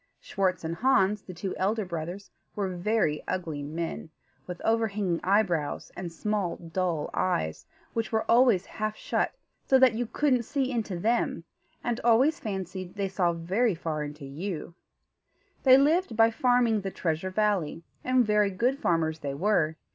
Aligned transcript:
Schwartz 0.19 0.63
and 0.63 0.77
Hans, 0.77 1.21
the 1.21 1.33
two 1.35 1.55
elder 1.57 1.85
brothers, 1.85 2.31
were 2.55 2.75
very 2.75 3.21
ugly 3.27 3.61
men, 3.61 4.09
with 4.47 4.59
overhanging 4.65 5.19
eyebrows 5.23 5.91
and 5.95 6.11
small, 6.11 6.55
dull 6.57 7.11
eyes, 7.13 7.67
which 7.93 8.11
were 8.11 8.25
always 8.27 8.65
half 8.65 8.95
shut, 8.95 9.31
so 9.63 9.77
that 9.77 9.93
you 9.93 10.07
couldn't 10.07 10.41
see 10.41 10.71
into 10.71 10.97
them, 10.97 11.43
and 11.83 11.99
always 12.03 12.39
fancied 12.39 12.95
they 12.95 13.09
saw 13.09 13.31
very 13.31 13.75
far 13.75 14.03
into 14.03 14.25
you. 14.25 14.73
They 15.61 15.77
lived 15.77 16.17
by 16.17 16.31
farming 16.31 16.81
the 16.81 16.89
Treasure 16.89 17.29
Valley, 17.29 17.83
and 18.03 18.25
very 18.25 18.49
good 18.49 18.79
farmers 18.79 19.19
they 19.19 19.35
were. 19.35 19.75